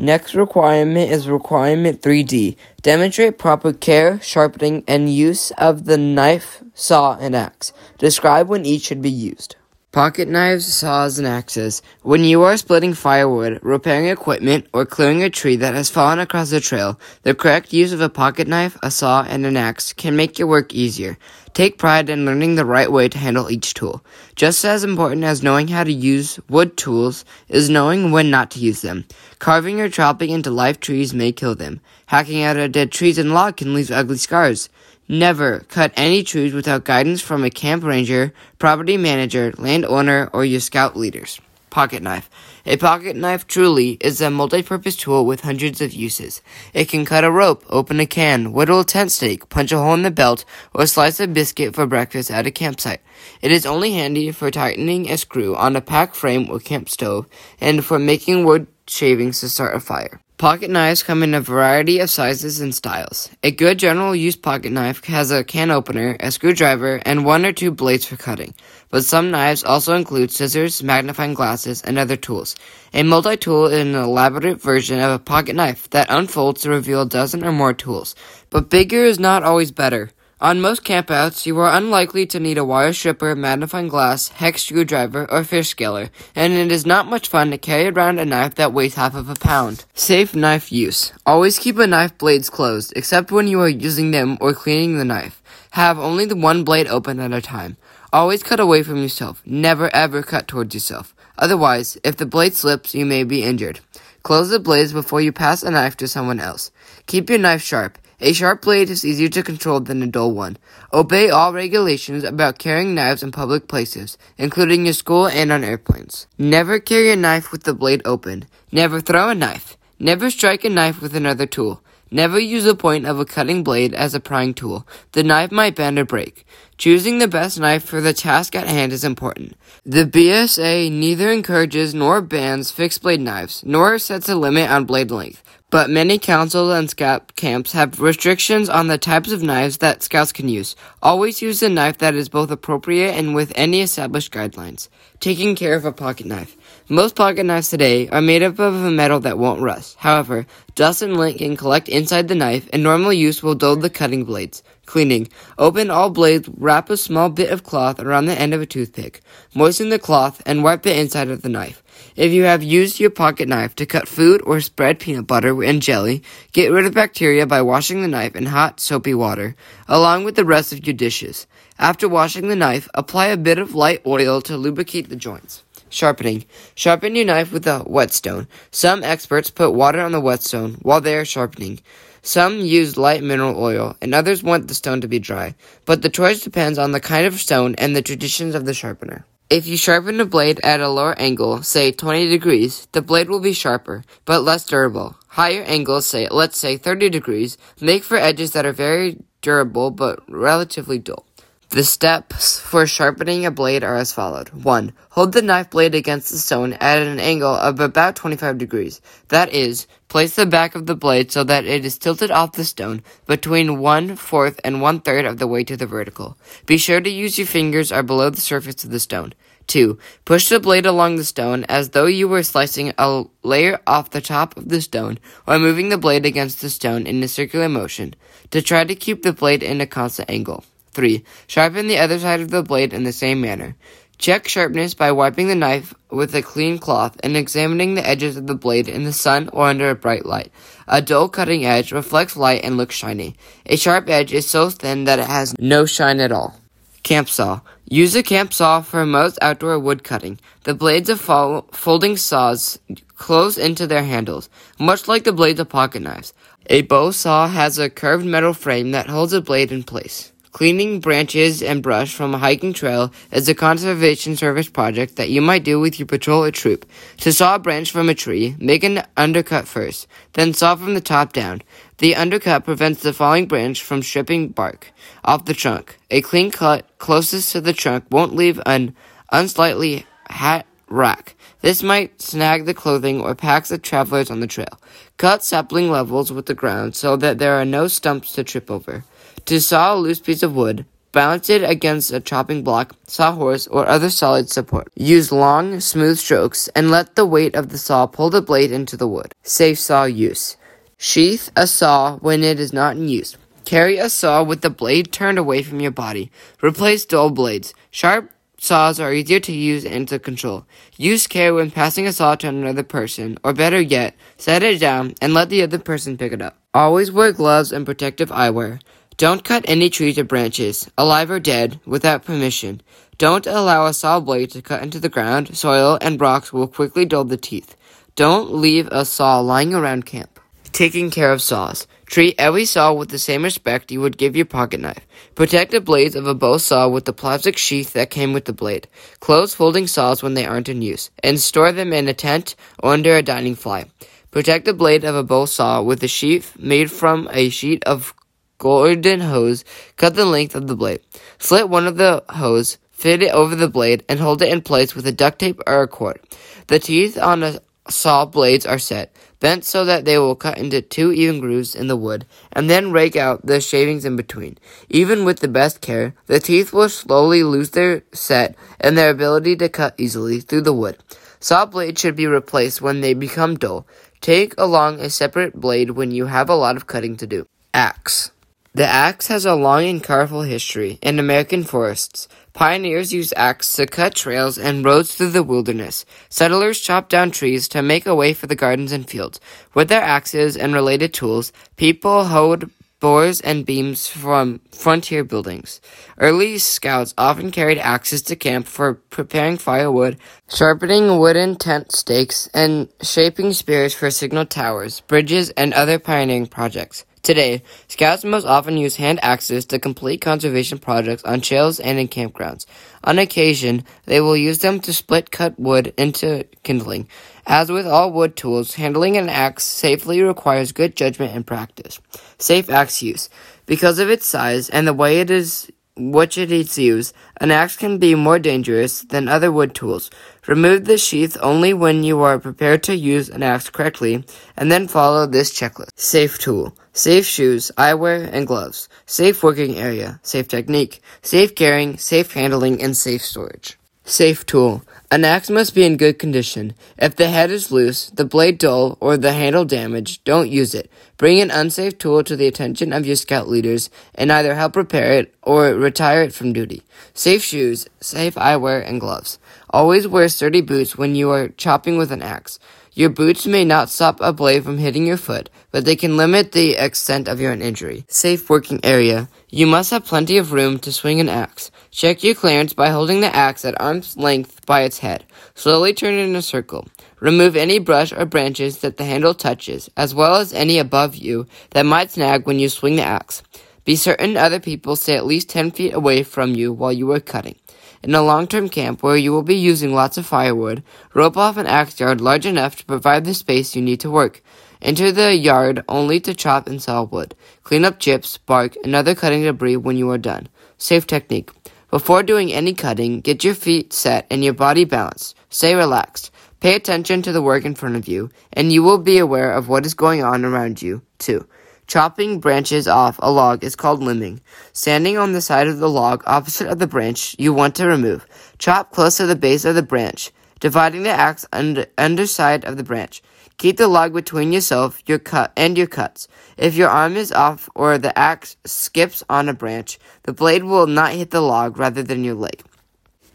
Next 0.00 0.36
requirement 0.36 1.10
is 1.10 1.28
requirement 1.28 2.00
3D. 2.00 2.56
Demonstrate 2.82 3.36
proper 3.36 3.72
care, 3.72 4.20
sharpening, 4.20 4.84
and 4.86 5.12
use 5.12 5.50
of 5.58 5.86
the 5.86 5.98
knife, 5.98 6.62
saw, 6.72 7.18
and 7.18 7.34
axe. 7.34 7.72
Describe 7.98 8.48
when 8.48 8.64
each 8.64 8.82
should 8.82 9.02
be 9.02 9.10
used. 9.10 9.56
Pocket 9.90 10.28
knives, 10.28 10.66
saws, 10.66 11.18
and 11.18 11.26
axes. 11.26 11.80
When 12.02 12.22
you 12.22 12.42
are 12.42 12.58
splitting 12.58 12.92
firewood, 12.92 13.58
repairing 13.62 14.08
equipment, 14.08 14.66
or 14.74 14.84
clearing 14.84 15.22
a 15.22 15.30
tree 15.30 15.56
that 15.56 15.72
has 15.72 15.88
fallen 15.88 16.18
across 16.18 16.50
the 16.50 16.60
trail, 16.60 17.00
the 17.22 17.34
correct 17.34 17.72
use 17.72 17.94
of 17.94 18.02
a 18.02 18.10
pocket 18.10 18.46
knife, 18.46 18.76
a 18.82 18.90
saw, 18.90 19.22
and 19.22 19.46
an 19.46 19.56
axe 19.56 19.94
can 19.94 20.14
make 20.14 20.38
your 20.38 20.46
work 20.46 20.74
easier. 20.74 21.16
Take 21.54 21.78
pride 21.78 22.10
in 22.10 22.26
learning 22.26 22.56
the 22.56 22.66
right 22.66 22.92
way 22.92 23.08
to 23.08 23.16
handle 23.16 23.50
each 23.50 23.72
tool. 23.72 24.04
Just 24.36 24.62
as 24.62 24.84
important 24.84 25.24
as 25.24 25.42
knowing 25.42 25.68
how 25.68 25.84
to 25.84 25.92
use 25.92 26.38
wood 26.50 26.76
tools 26.76 27.24
is 27.48 27.70
knowing 27.70 28.12
when 28.12 28.30
not 28.30 28.50
to 28.50 28.60
use 28.60 28.82
them. 28.82 29.06
Carving 29.38 29.80
or 29.80 29.88
chopping 29.88 30.28
into 30.28 30.50
live 30.50 30.80
trees 30.80 31.14
may 31.14 31.32
kill 31.32 31.54
them. 31.54 31.80
Hacking 32.06 32.42
out 32.42 32.58
a 32.58 32.68
dead 32.68 32.92
tree 32.92 33.14
and 33.16 33.32
log 33.32 33.56
can 33.56 33.72
leave 33.72 33.90
ugly 33.90 34.18
scars. 34.18 34.68
Never 35.10 35.60
cut 35.60 35.94
any 35.96 36.22
trees 36.22 36.52
without 36.52 36.84
guidance 36.84 37.22
from 37.22 37.42
a 37.42 37.48
camp 37.48 37.82
ranger, 37.82 38.34
property 38.58 38.98
manager, 38.98 39.54
landowner, 39.56 40.28
or 40.34 40.44
your 40.44 40.60
scout 40.60 40.98
leaders. 40.98 41.40
Pocket 41.70 42.02
knife. 42.02 42.28
A 42.66 42.76
pocket 42.76 43.16
knife 43.16 43.46
truly 43.46 43.92
is 44.02 44.20
a 44.20 44.30
multi-purpose 44.30 44.96
tool 44.96 45.24
with 45.24 45.40
hundreds 45.40 45.80
of 45.80 45.94
uses. 45.94 46.42
It 46.74 46.90
can 46.90 47.06
cut 47.06 47.24
a 47.24 47.30
rope, 47.30 47.64
open 47.70 48.00
a 48.00 48.06
can, 48.06 48.52
whittle 48.52 48.80
a 48.80 48.84
tent 48.84 49.10
stake, 49.10 49.48
punch 49.48 49.72
a 49.72 49.78
hole 49.78 49.94
in 49.94 50.02
the 50.02 50.10
belt, 50.10 50.44
or 50.74 50.84
slice 50.84 51.20
a 51.20 51.26
biscuit 51.26 51.74
for 51.74 51.86
breakfast 51.86 52.30
at 52.30 52.46
a 52.46 52.50
campsite. 52.50 53.00
It 53.40 53.50
is 53.50 53.64
only 53.64 53.92
handy 53.92 54.30
for 54.30 54.50
tightening 54.50 55.10
a 55.10 55.16
screw 55.16 55.56
on 55.56 55.74
a 55.74 55.80
pack 55.80 56.14
frame 56.14 56.50
or 56.50 56.58
camp 56.58 56.90
stove, 56.90 57.26
and 57.62 57.82
for 57.82 57.98
making 57.98 58.44
wood 58.44 58.66
shavings 58.86 59.40
to 59.40 59.48
start 59.48 59.74
a 59.74 59.80
fire. 59.80 60.20
Pocket 60.38 60.70
knives 60.70 61.02
come 61.02 61.24
in 61.24 61.34
a 61.34 61.40
variety 61.40 61.98
of 61.98 62.08
sizes 62.08 62.60
and 62.60 62.72
styles. 62.72 63.28
A 63.42 63.50
good 63.50 63.76
general 63.76 64.14
use 64.14 64.36
pocket 64.36 64.70
knife 64.70 65.04
has 65.06 65.32
a 65.32 65.42
can 65.42 65.72
opener, 65.72 66.16
a 66.20 66.30
screwdriver, 66.30 67.02
and 67.04 67.24
one 67.24 67.44
or 67.44 67.52
two 67.52 67.72
blades 67.72 68.06
for 68.06 68.16
cutting. 68.16 68.54
But 68.88 69.02
some 69.02 69.32
knives 69.32 69.64
also 69.64 69.96
include 69.96 70.30
scissors, 70.30 70.80
magnifying 70.80 71.34
glasses, 71.34 71.82
and 71.82 71.98
other 71.98 72.14
tools. 72.14 72.54
A 72.94 73.02
multi-tool 73.02 73.66
is 73.66 73.80
an 73.80 73.96
elaborate 73.96 74.62
version 74.62 75.00
of 75.00 75.10
a 75.10 75.18
pocket 75.18 75.56
knife 75.56 75.90
that 75.90 76.06
unfolds 76.08 76.62
to 76.62 76.70
reveal 76.70 77.02
a 77.02 77.08
dozen 77.08 77.44
or 77.44 77.50
more 77.50 77.74
tools. 77.74 78.14
But 78.48 78.70
bigger 78.70 79.02
is 79.02 79.18
not 79.18 79.42
always 79.42 79.72
better. 79.72 80.12
On 80.40 80.60
most 80.60 80.84
campouts, 80.84 81.46
you 81.46 81.58
are 81.58 81.76
unlikely 81.76 82.24
to 82.26 82.38
need 82.38 82.58
a 82.58 82.64
wire 82.64 82.92
stripper, 82.92 83.34
magnifying 83.34 83.88
glass, 83.88 84.28
hex 84.28 84.62
screwdriver, 84.62 85.28
or 85.32 85.42
fish 85.42 85.70
scaler, 85.70 86.10
and 86.36 86.52
it 86.52 86.70
is 86.70 86.86
not 86.86 87.08
much 87.08 87.26
fun 87.26 87.50
to 87.50 87.58
carry 87.58 87.88
around 87.88 88.20
a 88.20 88.24
knife 88.24 88.54
that 88.54 88.72
weighs 88.72 88.94
half 88.94 89.16
of 89.16 89.28
a 89.28 89.34
pound. 89.34 89.84
Safe 89.94 90.36
knife 90.36 90.70
use. 90.70 91.12
Always 91.26 91.58
keep 91.58 91.76
a 91.78 91.88
knife 91.88 92.16
blades 92.18 92.50
closed, 92.50 92.92
except 92.94 93.32
when 93.32 93.48
you 93.48 93.60
are 93.60 93.68
using 93.68 94.12
them 94.12 94.38
or 94.40 94.54
cleaning 94.54 94.96
the 94.96 95.04
knife. 95.04 95.42
Have 95.70 95.98
only 95.98 96.24
the 96.24 96.36
one 96.36 96.62
blade 96.62 96.86
open 96.86 97.18
at 97.18 97.32
a 97.32 97.42
time. 97.42 97.76
Always 98.12 98.44
cut 98.44 98.60
away 98.60 98.84
from 98.84 98.98
yourself. 98.98 99.42
Never 99.44 99.92
ever 99.92 100.22
cut 100.22 100.46
towards 100.46 100.72
yourself. 100.72 101.16
Otherwise, 101.36 101.98
if 102.04 102.16
the 102.16 102.26
blade 102.26 102.54
slips, 102.54 102.94
you 102.94 103.04
may 103.04 103.24
be 103.24 103.42
injured. 103.42 103.80
Close 104.22 104.50
the 104.50 104.60
blades 104.60 104.92
before 104.92 105.20
you 105.20 105.32
pass 105.32 105.64
a 105.64 105.70
knife 105.72 105.96
to 105.96 106.06
someone 106.06 106.38
else. 106.38 106.70
Keep 107.06 107.28
your 107.28 107.40
knife 107.40 107.62
sharp. 107.62 107.98
A 108.20 108.32
sharp 108.32 108.62
blade 108.62 108.90
is 108.90 109.04
easier 109.04 109.28
to 109.28 109.44
control 109.44 109.78
than 109.78 110.02
a 110.02 110.06
dull 110.08 110.32
one. 110.32 110.56
Obey 110.92 111.30
all 111.30 111.52
regulations 111.52 112.24
about 112.24 112.58
carrying 112.58 112.92
knives 112.92 113.22
in 113.22 113.30
public 113.30 113.68
places, 113.68 114.18
including 114.36 114.86
your 114.86 114.94
school 114.94 115.28
and 115.28 115.52
on 115.52 115.62
airplanes. 115.62 116.26
Never 116.36 116.80
carry 116.80 117.12
a 117.12 117.16
knife 117.16 117.52
with 117.52 117.62
the 117.62 117.74
blade 117.74 118.02
open. 118.04 118.46
Never 118.72 119.00
throw 119.00 119.28
a 119.28 119.36
knife. 119.36 119.76
Never 120.00 120.30
strike 120.30 120.64
a 120.64 120.68
knife 120.68 121.00
with 121.00 121.14
another 121.14 121.46
tool. 121.46 121.80
Never 122.10 122.40
use 122.40 122.64
the 122.64 122.74
point 122.74 123.06
of 123.06 123.20
a 123.20 123.24
cutting 123.24 123.62
blade 123.62 123.94
as 123.94 124.14
a 124.14 124.20
prying 124.20 124.54
tool. 124.54 124.84
The 125.12 125.22
knife 125.22 125.52
might 125.52 125.76
bend 125.76 125.98
or 125.98 126.04
break. 126.04 126.44
Choosing 126.76 127.18
the 127.18 127.28
best 127.28 127.60
knife 127.60 127.84
for 127.84 128.00
the 128.00 128.14
task 128.14 128.56
at 128.56 128.66
hand 128.66 128.92
is 128.92 129.04
important. 129.04 129.56
The 129.84 130.06
BSA 130.06 130.90
neither 130.90 131.30
encourages 131.30 131.94
nor 131.94 132.20
bans 132.20 132.72
fixed 132.72 133.02
blade 133.02 133.20
knives, 133.20 133.62
nor 133.64 133.98
sets 133.98 134.28
a 134.28 134.34
limit 134.34 134.70
on 134.70 134.86
blade 134.86 135.12
length. 135.12 135.42
But 135.70 135.90
many 135.90 136.18
councils 136.18 136.72
and 136.72 136.88
scout 136.88 137.36
camps 137.36 137.72
have 137.72 138.00
restrictions 138.00 138.70
on 138.70 138.86
the 138.86 138.96
types 138.96 139.32
of 139.32 139.42
knives 139.42 139.76
that 139.78 140.02
scouts 140.02 140.32
can 140.32 140.48
use. 140.48 140.74
Always 141.02 141.42
use 141.42 141.62
a 141.62 141.68
knife 141.68 141.98
that 141.98 142.14
is 142.14 142.30
both 142.30 142.50
appropriate 142.50 143.12
and 143.12 143.34
with 143.34 143.52
any 143.54 143.82
established 143.82 144.32
guidelines. 144.32 144.88
Taking 145.20 145.54
care 145.54 145.74
of 145.74 145.84
a 145.84 145.92
pocket 145.92 146.24
knife. 146.24 146.56
Most 146.90 147.16
pocket 147.16 147.44
knives 147.44 147.68
today 147.68 148.08
are 148.08 148.22
made 148.22 148.42
up 148.42 148.58
of 148.58 148.74
a 148.74 148.90
metal 148.90 149.20
that 149.20 149.36
won't 149.36 149.60
rust. 149.60 149.98
However, 149.98 150.46
dust 150.74 151.02
and 151.02 151.18
lint 151.18 151.36
can 151.36 151.54
collect 151.54 151.90
inside 151.90 152.28
the 152.28 152.34
knife, 152.34 152.66
and 152.72 152.82
normal 152.82 153.12
use 153.12 153.42
will 153.42 153.54
dull 153.54 153.76
the 153.76 153.90
cutting 153.90 154.24
blades. 154.24 154.62
Cleaning. 154.86 155.28
Open 155.58 155.90
all 155.90 156.08
blades, 156.08 156.48
wrap 156.56 156.88
a 156.88 156.96
small 156.96 157.28
bit 157.28 157.50
of 157.50 157.62
cloth 157.62 158.00
around 158.00 158.24
the 158.24 158.40
end 158.40 158.54
of 158.54 158.62
a 158.62 158.66
toothpick. 158.66 159.20
Moisten 159.54 159.90
the 159.90 159.98
cloth 159.98 160.40
and 160.46 160.64
wipe 160.64 160.80
the 160.80 160.98
inside 160.98 161.28
of 161.28 161.42
the 161.42 161.50
knife. 161.50 161.82
If 162.16 162.32
you 162.32 162.44
have 162.44 162.62
used 162.62 162.98
your 162.98 163.10
pocket 163.10 163.48
knife 163.48 163.74
to 163.76 163.84
cut 163.84 164.08
food 164.08 164.40
or 164.46 164.58
spread 164.62 164.98
peanut 164.98 165.26
butter 165.26 165.62
and 165.62 165.82
jelly, 165.82 166.22
get 166.52 166.72
rid 166.72 166.86
of 166.86 166.94
bacteria 166.94 167.46
by 167.46 167.60
washing 167.60 168.00
the 168.00 168.08
knife 168.08 168.34
in 168.34 168.46
hot, 168.46 168.80
soapy 168.80 169.12
water, 169.12 169.56
along 169.88 170.24
with 170.24 170.36
the 170.36 170.44
rest 170.46 170.72
of 170.72 170.86
your 170.86 170.94
dishes. 170.94 171.46
After 171.78 172.08
washing 172.08 172.48
the 172.48 172.56
knife, 172.56 172.88
apply 172.94 173.26
a 173.26 173.36
bit 173.36 173.58
of 173.58 173.74
light 173.74 174.06
oil 174.06 174.40
to 174.40 174.56
lubricate 174.56 175.10
the 175.10 175.16
joints. 175.16 175.64
Sharpening. 175.90 176.44
Sharpen 176.74 177.16
your 177.16 177.24
knife 177.24 177.52
with 177.52 177.66
a 177.66 177.80
whetstone. 177.80 178.48
Some 178.70 179.02
experts 179.02 179.50
put 179.50 179.72
water 179.72 180.00
on 180.00 180.12
the 180.12 180.20
whetstone 180.20 180.74
while 180.82 181.00
they 181.00 181.16
are 181.16 181.24
sharpening. 181.24 181.80
Some 182.22 182.60
use 182.60 182.96
light 182.96 183.22
mineral 183.22 183.62
oil, 183.62 183.96
and 184.02 184.14
others 184.14 184.42
want 184.42 184.68
the 184.68 184.74
stone 184.74 185.00
to 185.00 185.08
be 185.08 185.18
dry, 185.18 185.54
but 185.86 186.02
the 186.02 186.10
choice 186.10 186.42
depends 186.42 186.78
on 186.78 186.92
the 186.92 187.00
kind 187.00 187.26
of 187.26 187.40
stone 187.40 187.74
and 187.76 187.94
the 187.94 188.02
traditions 188.02 188.54
of 188.54 188.66
the 188.66 188.74
sharpener. 188.74 189.24
If 189.50 189.66
you 189.66 189.78
sharpen 189.78 190.20
a 190.20 190.26
blade 190.26 190.60
at 190.60 190.80
a 190.80 190.90
lower 190.90 191.18
angle, 191.18 191.62
say 191.62 191.90
20 191.90 192.28
degrees, 192.28 192.86
the 192.92 193.00
blade 193.00 193.30
will 193.30 193.40
be 193.40 193.54
sharper, 193.54 194.04
but 194.26 194.42
less 194.42 194.66
durable. 194.66 195.16
Higher 195.28 195.62
angles, 195.62 196.04
say 196.04 196.28
let's 196.30 196.58
say 196.58 196.76
30 196.76 197.08
degrees, 197.08 197.56
make 197.80 198.04
for 198.04 198.18
edges 198.18 198.50
that 198.50 198.66
are 198.66 198.72
very 198.72 199.24
durable 199.40 199.90
but 199.90 200.20
relatively 200.28 200.98
dull. 200.98 201.24
The 201.70 201.84
steps 201.84 202.58
for 202.58 202.86
sharpening 202.86 203.44
a 203.44 203.50
blade 203.50 203.84
are 203.84 203.96
as 203.96 204.10
followed. 204.10 204.48
1. 204.48 204.90
Hold 205.10 205.32
the 205.32 205.42
knife 205.42 205.68
blade 205.68 205.94
against 205.94 206.30
the 206.30 206.38
stone 206.38 206.72
at 206.72 207.02
an 207.02 207.20
angle 207.20 207.54
of 207.54 207.78
about 207.78 208.16
25 208.16 208.56
degrees. 208.56 209.02
That 209.28 209.52
is, 209.52 209.86
place 210.08 210.34
the 210.34 210.46
back 210.46 210.74
of 210.74 210.86
the 210.86 210.94
blade 210.94 211.30
so 211.30 211.44
that 211.44 211.66
it 211.66 211.84
is 211.84 211.98
tilted 211.98 212.30
off 212.30 212.52
the 212.52 212.64
stone 212.64 213.02
between 213.26 213.80
one 213.80 214.16
fourth 214.16 214.58
and 214.64 214.80
one 214.80 215.00
third 215.00 215.26
of 215.26 215.36
the 215.36 215.46
way 215.46 215.62
to 215.64 215.76
the 215.76 215.84
vertical. 215.84 216.38
Be 216.64 216.78
sure 216.78 217.02
to 217.02 217.10
use 217.10 217.36
your 217.36 217.46
fingers 217.46 217.92
are 217.92 218.02
below 218.02 218.30
the 218.30 218.40
surface 218.40 218.82
of 218.82 218.90
the 218.90 218.98
stone. 218.98 219.34
2. 219.66 219.98
Push 220.24 220.48
the 220.48 220.60
blade 220.60 220.86
along 220.86 221.16
the 221.16 221.24
stone 221.24 221.64
as 221.68 221.90
though 221.90 222.06
you 222.06 222.28
were 222.28 222.42
slicing 222.42 222.94
a 222.96 223.24
layer 223.42 223.78
off 223.86 224.08
the 224.08 224.22
top 224.22 224.56
of 224.56 224.70
the 224.70 224.80
stone 224.80 225.18
or 225.46 225.58
moving 225.58 225.90
the 225.90 225.98
blade 225.98 226.24
against 226.24 226.62
the 226.62 226.70
stone 226.70 227.06
in 227.06 227.22
a 227.22 227.28
circular 227.28 227.68
motion 227.68 228.14
to 228.50 228.62
try 228.62 228.84
to 228.84 228.94
keep 228.94 229.22
the 229.22 229.34
blade 229.34 229.62
in 229.62 229.82
a 229.82 229.86
constant 229.86 230.30
angle. 230.30 230.64
3. 230.98 231.22
Sharpen 231.46 231.86
the 231.86 232.00
other 232.00 232.18
side 232.18 232.40
of 232.40 232.50
the 232.50 232.64
blade 232.64 232.92
in 232.92 233.04
the 233.04 233.12
same 233.12 233.40
manner. 233.40 233.76
Check 234.18 234.48
sharpness 234.48 234.94
by 234.94 235.12
wiping 235.12 235.46
the 235.46 235.54
knife 235.54 235.94
with 236.10 236.34
a 236.34 236.42
clean 236.42 236.80
cloth 236.80 237.16
and 237.22 237.36
examining 237.36 237.94
the 237.94 238.04
edges 238.04 238.36
of 238.36 238.48
the 238.48 238.56
blade 238.56 238.88
in 238.88 239.04
the 239.04 239.12
sun 239.12 239.48
or 239.52 239.68
under 239.68 239.90
a 239.90 239.94
bright 239.94 240.26
light. 240.26 240.50
A 240.88 241.00
dull 241.00 241.28
cutting 241.28 241.64
edge 241.64 241.92
reflects 241.92 242.36
light 242.36 242.64
and 242.64 242.76
looks 242.76 242.96
shiny. 242.96 243.36
A 243.66 243.76
sharp 243.76 244.08
edge 244.08 244.32
is 244.32 244.50
so 244.50 244.70
thin 244.70 245.04
that 245.04 245.20
it 245.20 245.28
has 245.28 245.56
no 245.60 245.86
shine 245.86 246.18
at 246.18 246.32
all. 246.32 246.58
Camp 247.04 247.28
saw. 247.28 247.60
Use 247.88 248.16
a 248.16 248.24
camp 248.24 248.52
saw 248.52 248.80
for 248.80 249.06
most 249.06 249.38
outdoor 249.40 249.78
wood 249.78 250.02
cutting. 250.02 250.40
The 250.64 250.74
blades 250.74 251.08
of 251.08 251.20
fol- 251.20 251.68
folding 251.70 252.16
saws 252.16 252.80
close 253.14 253.56
into 253.56 253.86
their 253.86 254.02
handles, 254.02 254.50
much 254.80 255.06
like 255.06 255.22
the 255.22 255.32
blades 255.32 255.60
of 255.60 255.68
pocket 255.68 256.02
knives. 256.02 256.32
A 256.66 256.82
bow 256.82 257.12
saw 257.12 257.46
has 257.46 257.78
a 257.78 257.88
curved 257.88 258.26
metal 258.26 258.52
frame 258.52 258.90
that 258.90 259.06
holds 259.06 259.32
a 259.32 259.40
blade 259.40 259.70
in 259.70 259.84
place. 259.84 260.32
Cleaning 260.58 260.98
branches 260.98 261.62
and 261.62 261.84
brush 261.84 262.12
from 262.12 262.34
a 262.34 262.38
hiking 262.38 262.72
trail 262.72 263.12
is 263.30 263.48
a 263.48 263.54
conservation 263.54 264.34
service 264.34 264.68
project 264.68 265.14
that 265.14 265.30
you 265.30 265.40
might 265.40 265.62
do 265.62 265.78
with 265.78 266.00
your 266.00 266.06
patrol 266.06 266.42
or 266.42 266.50
troop. 266.50 266.84
To 267.18 267.32
saw 267.32 267.54
a 267.54 267.60
branch 267.60 267.92
from 267.92 268.08
a 268.08 268.14
tree, 268.16 268.56
make 268.58 268.82
an 268.82 269.04
undercut 269.16 269.68
first, 269.68 270.08
then 270.32 270.52
saw 270.52 270.74
from 270.74 270.94
the 270.94 271.00
top 271.00 271.32
down. 271.32 271.62
The 271.98 272.16
undercut 272.16 272.64
prevents 272.64 273.02
the 273.02 273.12
falling 273.12 273.46
branch 273.46 273.84
from 273.84 274.02
stripping 274.02 274.48
bark 274.48 274.90
off 275.24 275.44
the 275.44 275.54
trunk. 275.54 275.96
A 276.10 276.22
clean 276.22 276.50
cut 276.50 276.84
closest 276.98 277.52
to 277.52 277.60
the 277.60 277.72
trunk 277.72 278.06
won't 278.10 278.34
leave 278.34 278.60
an 278.66 278.96
unsightly 279.30 280.06
hat 280.28 280.66
rack. 280.88 281.36
This 281.60 281.84
might 281.84 282.20
snag 282.20 282.64
the 282.64 282.74
clothing 282.74 283.20
or 283.20 283.36
packs 283.36 283.70
of 283.70 283.82
travelers 283.82 284.28
on 284.28 284.40
the 284.40 284.48
trail. 284.48 284.80
Cut 285.18 285.44
sapling 285.44 285.88
levels 285.88 286.32
with 286.32 286.46
the 286.46 286.54
ground 286.54 286.96
so 286.96 287.14
that 287.14 287.38
there 287.38 287.54
are 287.54 287.64
no 287.64 287.86
stumps 287.86 288.32
to 288.32 288.42
trip 288.42 288.72
over. 288.72 289.04
To 289.48 289.62
saw 289.62 289.94
a 289.94 289.96
loose 289.96 290.20
piece 290.20 290.42
of 290.42 290.54
wood, 290.54 290.84
balance 291.10 291.48
it 291.48 291.64
against 291.64 292.12
a 292.12 292.20
chopping 292.20 292.62
block, 292.62 292.94
sawhorse, 293.06 293.66
or 293.66 293.88
other 293.88 294.10
solid 294.10 294.50
support. 294.50 294.88
Use 294.94 295.32
long, 295.32 295.80
smooth 295.80 296.18
strokes 296.18 296.68
and 296.76 296.90
let 296.90 297.16
the 297.16 297.24
weight 297.24 297.54
of 297.54 297.70
the 297.70 297.78
saw 297.78 298.04
pull 298.04 298.28
the 298.28 298.42
blade 298.42 298.70
into 298.70 298.94
the 298.94 299.08
wood. 299.08 299.32
Safe 299.42 299.78
saw 299.78 300.04
use. 300.04 300.58
Sheath 300.98 301.50
a 301.56 301.66
saw 301.66 302.18
when 302.18 302.44
it 302.44 302.60
is 302.60 302.74
not 302.74 302.96
in 302.96 303.08
use. 303.08 303.38
Carry 303.64 303.96
a 303.96 304.10
saw 304.10 304.42
with 304.42 304.60
the 304.60 304.68
blade 304.68 305.12
turned 305.12 305.38
away 305.38 305.62
from 305.62 305.80
your 305.80 305.92
body. 305.92 306.30
Replace 306.62 307.06
dull 307.06 307.30
blades. 307.30 307.72
Sharp 307.90 308.30
saws 308.58 309.00
are 309.00 309.14
easier 309.14 309.40
to 309.40 309.52
use 309.52 309.86
and 309.86 310.06
to 310.08 310.18
control. 310.18 310.66
Use 310.98 311.26
care 311.26 311.54
when 311.54 311.70
passing 311.70 312.06
a 312.06 312.12
saw 312.12 312.34
to 312.34 312.48
another 312.48 312.82
person, 312.82 313.38
or 313.42 313.54
better 313.54 313.80
yet, 313.80 314.14
set 314.36 314.62
it 314.62 314.78
down 314.78 315.14
and 315.22 315.32
let 315.32 315.48
the 315.48 315.62
other 315.62 315.78
person 315.78 316.18
pick 316.18 316.32
it 316.32 316.42
up. 316.42 316.58
Always 316.74 317.10
wear 317.10 317.32
gloves 317.32 317.72
and 317.72 317.86
protective 317.86 318.28
eyewear. 318.28 318.80
Don't 319.18 319.42
cut 319.42 319.64
any 319.66 319.90
trees 319.90 320.16
or 320.16 320.22
branches, 320.22 320.88
alive 320.96 321.28
or 321.28 321.40
dead, 321.40 321.80
without 321.84 322.24
permission. 322.24 322.80
Don't 323.18 323.48
allow 323.48 323.86
a 323.86 323.92
saw 323.92 324.20
blade 324.20 324.52
to 324.52 324.62
cut 324.62 324.80
into 324.80 325.00
the 325.00 325.08
ground, 325.08 325.56
soil, 325.58 325.98
and 326.00 326.20
rocks 326.20 326.52
will 326.52 326.68
quickly 326.68 327.04
dull 327.04 327.24
the 327.24 327.36
teeth. 327.36 327.74
Don't 328.14 328.54
leave 328.54 328.86
a 328.92 329.04
saw 329.04 329.40
lying 329.40 329.74
around 329.74 330.06
camp. 330.06 330.38
Taking 330.70 331.10
care 331.10 331.32
of 331.32 331.42
saws. 331.42 331.88
Treat 332.06 332.36
every 332.38 332.64
saw 332.64 332.92
with 332.92 333.08
the 333.08 333.18
same 333.18 333.42
respect 333.42 333.90
you 333.90 334.00
would 334.00 334.18
give 334.18 334.36
your 334.36 334.46
pocket 334.46 334.78
knife. 334.78 335.04
Protect 335.34 335.72
the 335.72 335.80
blades 335.80 336.14
of 336.14 336.28
a 336.28 336.34
bow 336.34 336.58
saw 336.58 336.88
with 336.88 337.04
the 337.04 337.12
plastic 337.12 337.56
sheath 337.56 337.94
that 337.94 338.10
came 338.10 338.32
with 338.32 338.44
the 338.44 338.52
blade. 338.52 338.86
Close 339.18 339.52
folding 339.52 339.88
saws 339.88 340.22
when 340.22 340.34
they 340.34 340.46
aren't 340.46 340.68
in 340.68 340.80
use, 340.80 341.10
and 341.24 341.40
store 341.40 341.72
them 341.72 341.92
in 341.92 342.06
a 342.06 342.14
tent 342.14 342.54
or 342.78 342.92
under 342.92 343.16
a 343.16 343.22
dining 343.22 343.56
fly. 343.56 343.86
Protect 344.30 344.64
the 344.64 344.72
blade 344.72 345.02
of 345.02 345.16
a 345.16 345.24
bow 345.24 345.46
saw 345.46 345.82
with 345.82 346.04
a 346.04 346.08
sheath 346.08 346.56
made 346.56 346.88
from 346.88 347.28
a 347.32 347.48
sheet 347.48 347.82
of 347.82 348.14
golden 348.58 349.20
hose, 349.20 349.64
cut 349.96 350.14
the 350.14 350.24
length 350.24 350.54
of 350.54 350.66
the 350.66 350.76
blade. 350.76 351.00
Slit 351.38 351.68
one 351.68 351.86
of 351.86 351.96
the 351.96 352.24
hose, 352.28 352.78
fit 352.90 353.22
it 353.22 353.32
over 353.32 353.54
the 353.54 353.68
blade, 353.68 354.04
and 354.08 354.20
hold 354.20 354.42
it 354.42 354.52
in 354.52 354.60
place 354.60 354.94
with 354.94 355.06
a 355.06 355.12
duct 355.12 355.38
tape 355.38 355.60
or 355.66 355.82
a 355.82 355.88
cord. 355.88 356.20
The 356.66 356.78
teeth 356.78 357.16
on 357.16 357.42
a 357.42 357.60
saw 357.88 358.26
blades 358.26 358.66
are 358.66 358.78
set, 358.78 359.14
bent 359.40 359.64
so 359.64 359.84
that 359.84 360.04
they 360.04 360.18
will 360.18 360.34
cut 360.34 360.58
into 360.58 360.82
two 360.82 361.12
even 361.12 361.40
grooves 361.40 361.74
in 361.74 361.86
the 361.86 361.96
wood, 361.96 362.26
and 362.52 362.68
then 362.68 362.92
rake 362.92 363.16
out 363.16 363.46
the 363.46 363.60
shavings 363.60 364.04
in 364.04 364.16
between. 364.16 364.58
Even 364.88 365.24
with 365.24 365.40
the 365.40 365.48
best 365.48 365.80
care, 365.80 366.14
the 366.26 366.40
teeth 366.40 366.72
will 366.72 366.88
slowly 366.88 367.42
lose 367.42 367.70
their 367.70 368.02
set 368.12 368.54
and 368.80 368.96
their 368.96 369.10
ability 369.10 369.56
to 369.56 369.68
cut 369.68 369.94
easily 369.96 370.40
through 370.40 370.62
the 370.62 370.72
wood. 370.72 370.98
Saw 371.40 371.64
blades 371.64 372.00
should 372.00 372.16
be 372.16 372.26
replaced 372.26 372.82
when 372.82 373.00
they 373.00 373.14
become 373.14 373.56
dull. 373.56 373.86
Take 374.20 374.54
along 374.58 374.98
a 374.98 375.08
separate 375.08 375.54
blade 375.54 375.90
when 375.90 376.10
you 376.10 376.26
have 376.26 376.50
a 376.50 376.56
lot 376.56 376.76
of 376.76 376.88
cutting 376.88 377.16
to 377.18 377.26
do. 377.26 377.46
Axe. 377.72 378.32
The 378.78 378.86
axe 378.86 379.26
has 379.26 379.44
a 379.44 379.56
long 379.56 379.86
and 379.86 380.00
colorful 380.00 380.42
history 380.42 381.00
in 381.02 381.18
American 381.18 381.64
forests. 381.64 382.28
Pioneers 382.52 383.12
used 383.12 383.34
axes 383.36 383.74
to 383.74 383.86
cut 383.86 384.14
trails 384.14 384.56
and 384.56 384.84
roads 384.84 385.16
through 385.16 385.30
the 385.30 385.42
wilderness. 385.42 386.06
Settlers 386.28 386.78
chopped 386.78 387.10
down 387.10 387.32
trees 387.32 387.66
to 387.70 387.82
make 387.82 388.06
a 388.06 388.14
way 388.14 388.32
for 388.32 388.46
the 388.46 388.54
gardens 388.54 388.92
and 388.92 389.10
fields. 389.10 389.40
With 389.74 389.88
their 389.88 390.00
axes 390.00 390.56
and 390.56 390.72
related 390.72 391.12
tools, 391.12 391.52
people 391.74 392.26
hoed 392.26 392.70
boars 393.00 393.40
and 393.40 393.66
beams 393.66 394.06
from 394.06 394.60
frontier 394.70 395.24
buildings. 395.24 395.80
Early 396.16 396.56
scouts 396.58 397.14
often 397.18 397.50
carried 397.50 397.78
axes 397.78 398.22
to 398.22 398.36
camp 398.36 398.68
for 398.68 398.94
preparing 398.94 399.58
firewood, 399.58 400.18
sharpening 400.48 401.18
wooden 401.18 401.56
tent 401.56 401.90
stakes, 401.90 402.48
and 402.54 402.88
shaping 403.02 403.52
spears 403.54 403.92
for 403.92 404.12
signal 404.12 404.46
towers, 404.46 405.00
bridges, 405.00 405.50
and 405.50 405.74
other 405.74 405.98
pioneering 405.98 406.46
projects. 406.46 407.04
Today, 407.22 407.62
scouts 407.88 408.24
most 408.24 408.46
often 408.46 408.76
use 408.76 408.96
hand 408.96 409.18
axes 409.22 409.66
to 409.66 409.78
complete 409.78 410.20
conservation 410.20 410.78
projects 410.78 411.22
on 411.24 411.40
trails 411.40 411.80
and 411.80 411.98
in 411.98 412.08
campgrounds. 412.08 412.66
On 413.04 413.18
occasion, 413.18 413.84
they 414.06 414.20
will 414.20 414.36
use 414.36 414.58
them 414.58 414.80
to 414.80 414.92
split 414.92 415.30
cut 415.30 415.58
wood 415.58 415.92
into 415.96 416.44
kindling. 416.62 417.08
As 417.46 417.70
with 417.70 417.86
all 417.86 418.12
wood 418.12 418.36
tools, 418.36 418.74
handling 418.74 419.16
an 419.16 419.28
axe 419.28 419.64
safely 419.64 420.22
requires 420.22 420.72
good 420.72 420.96
judgment 420.96 421.34
and 421.34 421.46
practice. 421.46 422.00
Safe 422.38 422.68
axe 422.70 423.02
use. 423.02 423.30
Because 423.66 423.98
of 423.98 424.10
its 424.10 424.26
size 424.26 424.68
and 424.68 424.86
the 424.86 424.94
way 424.94 425.20
it 425.20 425.30
is 425.30 425.70
which 425.98 426.38
it 426.38 426.52
is 426.52 426.78
used, 426.78 427.14
an 427.40 427.50
axe 427.50 427.76
can 427.76 427.98
be 427.98 428.14
more 428.14 428.38
dangerous 428.38 429.02
than 429.02 429.28
other 429.28 429.50
wood 429.50 429.74
tools. 429.74 430.10
Remove 430.48 430.86
the 430.86 430.96
sheath 430.96 431.36
only 431.42 431.74
when 431.74 432.02
you 432.02 432.22
are 432.22 432.38
prepared 432.38 432.82
to 432.84 432.96
use 432.96 433.28
an 433.28 433.42
axe 433.42 433.68
correctly, 433.68 434.24
and 434.56 434.72
then 434.72 434.88
follow 434.88 435.26
this 435.26 435.52
checklist. 435.52 435.90
Safe 435.96 436.38
tool. 436.38 436.74
Safe 436.94 437.26
shoes, 437.26 437.70
eyewear, 437.76 438.30
and 438.32 438.46
gloves. 438.46 438.88
Safe 439.04 439.42
working 439.42 439.76
area. 439.76 440.18
Safe 440.22 440.48
technique. 440.48 441.02
Safe 441.20 441.54
carrying, 441.54 441.98
safe 441.98 442.32
handling, 442.32 442.82
and 442.82 442.96
safe 442.96 443.22
storage. 443.22 443.78
Safe 444.04 444.46
tool. 444.46 444.82
An 445.10 445.22
axe 445.22 445.50
must 445.50 445.74
be 445.74 445.84
in 445.84 445.98
good 445.98 446.18
condition. 446.18 446.72
If 446.96 447.16
the 447.16 447.28
head 447.28 447.50
is 447.50 447.70
loose, 447.70 448.08
the 448.08 448.24
blade 448.24 448.56
dull, 448.56 448.96
or 449.00 449.18
the 449.18 449.34
handle 449.34 449.66
damaged, 449.66 450.24
don't 450.24 450.50
use 450.50 450.74
it. 450.74 450.90
Bring 451.18 451.40
an 451.40 451.50
unsafe 451.50 451.98
tool 451.98 452.24
to 452.24 452.36
the 452.36 452.46
attention 452.46 452.94
of 452.94 453.04
your 453.04 453.16
scout 453.16 453.48
leaders 453.48 453.90
and 454.14 454.32
either 454.32 454.54
help 454.54 454.76
repair 454.76 455.12
it 455.12 455.34
or 455.42 455.74
retire 455.74 456.22
it 456.22 456.32
from 456.32 456.54
duty. 456.54 456.84
Safe 457.12 457.42
shoes, 457.42 457.86
safe 458.00 458.34
eyewear, 458.36 458.86
and 458.86 458.98
gloves. 458.98 459.38
Always 459.70 460.08
wear 460.08 460.28
sturdy 460.28 460.62
boots 460.62 460.96
when 460.96 461.14
you 461.14 461.30
are 461.30 461.48
chopping 461.48 461.98
with 461.98 462.10
an 462.10 462.22
axe. 462.22 462.58
Your 462.94 463.10
boots 463.10 463.46
may 463.46 463.64
not 463.64 463.90
stop 463.90 464.18
a 464.20 464.32
blade 464.32 464.64
from 464.64 464.78
hitting 464.78 465.06
your 465.06 465.18
foot, 465.18 465.50
but 465.70 465.84
they 465.84 465.94
can 465.94 466.16
limit 466.16 466.52
the 466.52 466.74
extent 466.74 467.28
of 467.28 467.40
your 467.40 467.52
injury. 467.52 468.04
Safe 468.08 468.48
working 468.48 468.80
area. 468.82 469.28
You 469.50 469.66
must 469.66 469.90
have 469.90 470.04
plenty 470.04 470.38
of 470.38 470.52
room 470.52 470.78
to 470.80 470.92
swing 470.92 471.20
an 471.20 471.28
axe. 471.28 471.70
Check 471.90 472.24
your 472.24 472.34
clearance 472.34 472.72
by 472.72 472.88
holding 472.88 473.20
the 473.20 473.34
axe 473.34 473.64
at 473.64 473.80
arm's 473.80 474.16
length 474.16 474.64
by 474.66 474.82
its 474.82 474.98
head. 474.98 475.24
Slowly 475.54 475.92
turn 475.92 476.14
it 476.14 476.28
in 476.28 476.34
a 476.34 476.42
circle. 476.42 476.88
Remove 477.20 477.54
any 477.54 477.78
brush 477.78 478.12
or 478.12 478.24
branches 478.24 478.78
that 478.78 478.96
the 478.96 479.04
handle 479.04 479.34
touches, 479.34 479.90
as 479.96 480.14
well 480.14 480.36
as 480.36 480.52
any 480.52 480.78
above 480.78 481.14
you 481.14 481.46
that 481.70 481.86
might 481.86 482.10
snag 482.10 482.46
when 482.46 482.58
you 482.58 482.68
swing 482.68 482.96
the 482.96 483.02
axe. 483.02 483.42
Be 483.84 483.96
certain 483.96 484.36
other 484.36 484.60
people 484.60 484.96
stay 484.96 485.16
at 485.16 485.24
least 485.24 485.48
10 485.48 485.70
feet 485.70 485.94
away 485.94 486.22
from 486.22 486.54
you 486.54 486.72
while 486.72 486.92
you 486.92 487.10
are 487.12 487.20
cutting. 487.20 487.56
In 488.02 488.14
a 488.14 488.22
long-term 488.22 488.68
camp 488.68 489.02
where 489.02 489.16
you 489.16 489.32
will 489.32 489.42
be 489.42 489.56
using 489.56 489.92
lots 489.92 490.16
of 490.16 490.26
firewood, 490.26 490.82
rope 491.14 491.36
off 491.36 491.56
an 491.56 491.66
axe 491.66 491.98
yard 491.98 492.20
large 492.20 492.46
enough 492.46 492.76
to 492.76 492.84
provide 492.84 493.24
the 493.24 493.34
space 493.34 493.74
you 493.74 493.82
need 493.82 494.00
to 494.00 494.10
work. 494.10 494.42
Enter 494.80 495.10
the 495.10 495.34
yard 495.34 495.82
only 495.88 496.20
to 496.20 496.34
chop 496.34 496.68
and 496.68 496.80
saw 496.80 497.02
wood. 497.02 497.34
Clean 497.64 497.84
up 497.84 497.98
chips, 497.98 498.38
bark, 498.38 498.76
and 498.84 498.94
other 498.94 499.14
cutting 499.14 499.42
debris 499.42 499.76
when 499.76 499.96
you 499.96 500.08
are 500.10 500.18
done. 500.18 500.48
Safe 500.76 501.06
technique. 501.06 501.50
Before 501.90 502.22
doing 502.22 502.52
any 502.52 502.74
cutting, 502.74 503.20
get 503.20 503.42
your 503.42 503.54
feet 503.54 503.92
set 503.92 504.26
and 504.30 504.44
your 504.44 504.52
body 504.54 504.84
balanced. 504.84 505.34
Stay 505.50 505.74
relaxed. 505.74 506.30
Pay 506.60 506.74
attention 506.74 507.22
to 507.22 507.32
the 507.32 507.42
work 507.42 507.64
in 507.64 507.74
front 507.74 507.96
of 507.96 508.06
you, 508.06 508.30
and 508.52 508.72
you 508.72 508.82
will 508.82 508.98
be 508.98 509.18
aware 509.18 509.52
of 509.52 509.68
what 509.68 509.86
is 509.86 509.94
going 509.94 510.22
on 510.22 510.44
around 510.44 510.82
you, 510.82 511.02
too. 511.18 511.46
Chopping 511.88 512.38
branches 512.38 512.86
off 512.86 513.18
a 513.22 513.32
log 513.32 513.64
is 513.64 513.74
called 513.74 514.02
limbing. 514.02 514.40
Standing 514.74 515.16
on 515.16 515.32
the 515.32 515.40
side 515.40 515.66
of 515.66 515.78
the 515.78 515.88
log 515.88 516.22
opposite 516.26 516.68
of 516.68 516.78
the 516.78 516.86
branch 516.86 517.34
you 517.38 517.54
want 517.54 517.74
to 517.76 517.86
remove, 517.86 518.26
chop 518.58 518.92
close 518.92 519.16
to 519.16 519.24
the 519.24 519.34
base 519.34 519.64
of 519.64 519.74
the 519.74 519.82
branch, 519.82 520.30
dividing 520.60 521.02
the 521.02 521.08
axe 521.08 521.46
under 521.50 521.86
underside 521.96 522.62
of 522.66 522.76
the 522.76 522.84
branch. 522.84 523.22
Keep 523.56 523.78
the 523.78 523.88
log 523.88 524.12
between 524.12 524.52
yourself 524.52 525.02
your 525.06 525.18
cut 525.18 525.50
and 525.56 525.78
your 525.78 525.86
cuts. 525.86 526.28
If 526.58 526.74
your 526.74 526.90
arm 526.90 527.16
is 527.16 527.32
off 527.32 527.70
or 527.74 527.96
the 527.96 528.16
axe 528.18 528.58
skips 528.66 529.24
on 529.30 529.48
a 529.48 529.54
branch, 529.54 529.98
the 530.24 530.34
blade 530.34 530.64
will 530.64 530.86
not 530.86 531.12
hit 531.12 531.30
the 531.30 531.40
log 531.40 531.78
rather 531.78 532.02
than 532.02 532.22
your 532.22 532.34
leg. 532.34 532.62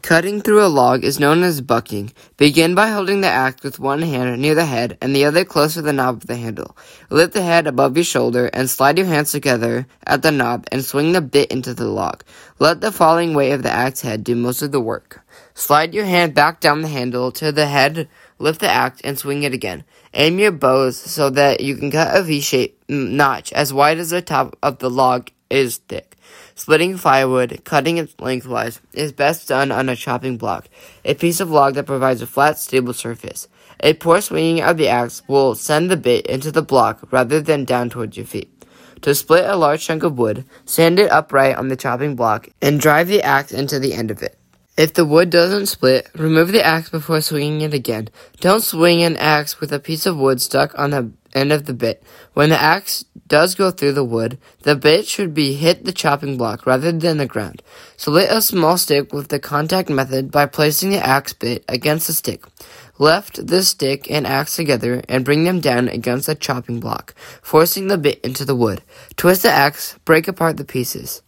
Cutting 0.03 0.41
through 0.41 0.61
a 0.61 0.67
log 0.67 1.05
is 1.05 1.17
known 1.17 1.43
as 1.43 1.61
bucking. 1.61 2.11
Begin 2.35 2.75
by 2.75 2.89
holding 2.89 3.21
the 3.21 3.29
axe 3.29 3.63
with 3.63 3.79
one 3.79 4.01
hand 4.01 4.41
near 4.41 4.53
the 4.53 4.65
head 4.65 4.97
and 4.99 5.15
the 5.15 5.23
other 5.23 5.45
close 5.45 5.75
to 5.75 5.81
the 5.81 5.93
knob 5.93 6.17
of 6.17 6.27
the 6.27 6.35
handle. 6.35 6.75
Lift 7.09 7.31
the 7.31 7.41
head 7.41 7.67
above 7.67 7.95
your 7.95 8.03
shoulder 8.03 8.47
and 8.47 8.69
slide 8.69 8.97
your 8.97 9.07
hands 9.07 9.31
together 9.31 9.87
at 10.05 10.21
the 10.21 10.29
knob 10.29 10.67
and 10.73 10.83
swing 10.83 11.13
the 11.13 11.21
bit 11.21 11.49
into 11.53 11.73
the 11.73 11.87
log. 11.87 12.21
Let 12.59 12.81
the 12.81 12.91
falling 12.91 13.33
weight 13.33 13.53
of 13.53 13.63
the 13.63 13.71
axe 13.71 14.01
head 14.01 14.25
do 14.25 14.35
most 14.35 14.61
of 14.61 14.73
the 14.73 14.81
work. 14.81 15.25
Slide 15.53 15.93
your 15.93 16.05
hand 16.05 16.33
back 16.33 16.59
down 16.59 16.81
the 16.81 16.89
handle 16.89 17.31
to 17.31 17.53
the 17.53 17.67
head, 17.67 18.09
lift 18.39 18.59
the 18.59 18.69
axe, 18.69 18.99
and 19.05 19.17
swing 19.17 19.43
it 19.43 19.53
again. 19.53 19.85
Aim 20.13 20.37
your 20.37 20.51
bows 20.51 20.97
so 20.97 21.29
that 21.29 21.61
you 21.61 21.77
can 21.77 21.91
cut 21.91 22.13
a 22.13 22.23
V-shaped 22.23 22.87
mm, 22.89 23.11
notch 23.11 23.53
as 23.53 23.71
wide 23.71 23.99
as 23.99 24.09
the 24.09 24.21
top 24.21 24.57
of 24.61 24.79
the 24.79 24.89
log 24.89 25.31
is 25.49 25.77
thick. 25.77 26.12
Splitting 26.55 26.97
firewood, 26.97 27.61
cutting 27.63 27.97
it 27.97 28.19
lengthwise, 28.19 28.79
is 28.93 29.11
best 29.11 29.47
done 29.47 29.71
on 29.71 29.89
a 29.89 29.95
chopping 29.95 30.37
block, 30.37 30.69
a 31.03 31.13
piece 31.13 31.39
of 31.39 31.49
log 31.49 31.73
that 31.75 31.85
provides 31.85 32.21
a 32.21 32.27
flat, 32.27 32.59
stable 32.59 32.93
surface. 32.93 33.47
A 33.79 33.93
poor 33.93 34.21
swinging 34.21 34.61
of 34.63 34.77
the 34.77 34.87
axe 34.87 35.21
will 35.27 35.55
send 35.55 35.89
the 35.89 35.97
bit 35.97 36.27
into 36.27 36.51
the 36.51 36.61
block 36.61 37.11
rather 37.11 37.41
than 37.41 37.65
down 37.65 37.89
towards 37.89 38.17
your 38.17 38.25
feet. 38.25 38.49
To 39.01 39.13
split 39.13 39.45
a 39.45 39.57
large 39.57 39.85
chunk 39.85 40.03
of 40.03 40.17
wood, 40.17 40.45
stand 40.65 40.99
it 40.99 41.11
upright 41.11 41.57
on 41.57 41.67
the 41.67 41.75
chopping 41.75 42.15
block 42.15 42.47
and 42.61 42.79
drive 42.79 43.09
the 43.09 43.21
axe 43.21 43.51
into 43.51 43.79
the 43.79 43.93
end 43.93 44.11
of 44.11 44.23
it. 44.23 44.37
If 44.77 44.93
the 44.93 45.05
wood 45.05 45.29
doesn't 45.29 45.67
split, 45.67 46.09
remove 46.15 46.51
the 46.51 46.65
axe 46.65 46.89
before 46.89 47.21
swinging 47.21 47.61
it 47.61 47.73
again. 47.73 48.09
Don't 48.39 48.63
swing 48.63 49.03
an 49.03 49.17
axe 49.17 49.59
with 49.59 49.71
a 49.71 49.79
piece 49.79 50.05
of 50.05 50.17
wood 50.17 50.41
stuck 50.41 50.77
on 50.79 50.91
the 50.91 51.11
end 51.33 51.51
of 51.51 51.65
the 51.65 51.73
bit. 51.73 52.03
When 52.33 52.49
the 52.49 52.61
axe 52.61 53.05
does 53.27 53.55
go 53.55 53.71
through 53.71 53.93
the 53.93 54.03
wood, 54.03 54.37
the 54.61 54.75
bit 54.75 55.05
should 55.07 55.33
be 55.33 55.53
hit 55.53 55.85
the 55.85 55.91
chopping 55.91 56.37
block 56.37 56.65
rather 56.65 56.91
than 56.91 57.17
the 57.17 57.25
ground. 57.25 57.61
Split 57.97 58.29
a 58.29 58.41
small 58.41 58.77
stick 58.77 59.13
with 59.13 59.29
the 59.29 59.39
contact 59.39 59.89
method 59.89 60.31
by 60.31 60.45
placing 60.45 60.91
the 60.91 61.05
axe 61.05 61.33
bit 61.33 61.63
against 61.67 62.07
the 62.07 62.13
stick. 62.13 62.43
Lift 62.99 63.47
the 63.47 63.63
stick 63.63 64.09
and 64.11 64.27
axe 64.27 64.55
together 64.55 65.01
and 65.09 65.25
bring 65.25 65.43
them 65.43 65.59
down 65.59 65.87
against 65.87 66.27
the 66.27 66.35
chopping 66.35 66.79
block, 66.79 67.15
forcing 67.41 67.87
the 67.87 67.97
bit 67.97 68.19
into 68.21 68.45
the 68.45 68.55
wood. 68.55 68.83
Twist 69.15 69.43
the 69.43 69.49
axe, 69.49 69.97
break 70.05 70.27
apart 70.27 70.57
the 70.57 70.65
pieces. 70.65 71.23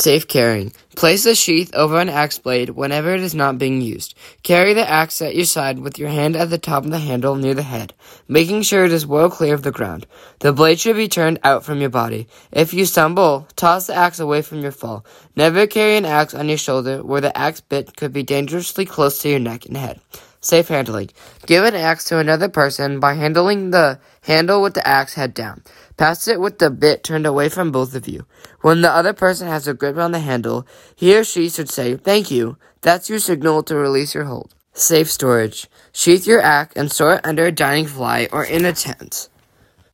Safe 0.00 0.28
carrying. 0.28 0.72
Place 0.94 1.24
the 1.24 1.34
sheath 1.34 1.74
over 1.74 1.98
an 1.98 2.08
axe 2.08 2.38
blade 2.38 2.70
whenever 2.70 3.12
it 3.14 3.20
is 3.20 3.34
not 3.34 3.58
being 3.58 3.80
used. 3.80 4.14
Carry 4.44 4.72
the 4.72 4.88
axe 4.88 5.20
at 5.20 5.34
your 5.34 5.44
side 5.44 5.80
with 5.80 5.98
your 5.98 6.08
hand 6.08 6.36
at 6.36 6.50
the 6.50 6.56
top 6.56 6.84
of 6.84 6.92
the 6.92 7.00
handle 7.00 7.34
near 7.34 7.54
the 7.54 7.64
head, 7.64 7.94
making 8.28 8.62
sure 8.62 8.84
it 8.84 8.92
is 8.92 9.04
well 9.04 9.28
clear 9.28 9.54
of 9.54 9.64
the 9.64 9.72
ground. 9.72 10.06
The 10.38 10.52
blade 10.52 10.78
should 10.78 10.94
be 10.94 11.08
turned 11.08 11.40
out 11.42 11.64
from 11.64 11.80
your 11.80 11.90
body. 11.90 12.28
If 12.52 12.72
you 12.72 12.84
stumble, 12.84 13.48
toss 13.56 13.88
the 13.88 13.94
axe 13.96 14.20
away 14.20 14.42
from 14.42 14.60
your 14.60 14.70
fall. 14.70 15.04
Never 15.34 15.66
carry 15.66 15.96
an 15.96 16.04
axe 16.04 16.32
on 16.32 16.48
your 16.48 16.58
shoulder 16.58 17.02
where 17.02 17.20
the 17.20 17.36
axe 17.36 17.60
bit 17.60 17.96
could 17.96 18.12
be 18.12 18.22
dangerously 18.22 18.86
close 18.86 19.18
to 19.22 19.28
your 19.28 19.40
neck 19.40 19.66
and 19.66 19.76
head. 19.76 20.00
Safe 20.40 20.68
handling. 20.68 21.10
Give 21.46 21.64
an 21.64 21.74
axe 21.74 22.04
to 22.04 22.18
another 22.18 22.48
person 22.48 23.00
by 23.00 23.14
handling 23.14 23.72
the 23.72 23.98
handle 24.22 24.62
with 24.62 24.74
the 24.74 24.86
axe 24.86 25.14
head 25.14 25.34
down. 25.34 25.64
Pass 25.98 26.28
it 26.28 26.40
with 26.40 26.60
the 26.60 26.70
bit 26.70 27.02
turned 27.02 27.26
away 27.26 27.48
from 27.48 27.72
both 27.72 27.94
of 27.96 28.06
you. 28.06 28.24
When 28.60 28.82
the 28.82 28.90
other 28.90 29.12
person 29.12 29.48
has 29.48 29.66
a 29.66 29.74
grip 29.74 29.96
on 29.96 30.12
the 30.12 30.20
handle, 30.20 30.64
he 30.94 31.16
or 31.16 31.24
she 31.24 31.50
should 31.50 31.68
say, 31.68 31.96
Thank 31.96 32.30
you. 32.30 32.56
That's 32.82 33.10
your 33.10 33.18
signal 33.18 33.64
to 33.64 33.74
release 33.74 34.14
your 34.14 34.24
hold. 34.24 34.54
Safe 34.72 35.10
storage. 35.10 35.66
Sheath 35.92 36.24
your 36.24 36.40
axe 36.40 36.76
and 36.76 36.92
store 36.92 37.14
it 37.14 37.26
under 37.26 37.46
a 37.46 37.52
dining 37.52 37.86
fly 37.88 38.28
or 38.30 38.44
in 38.44 38.64
a 38.64 38.72
tent. 38.72 39.28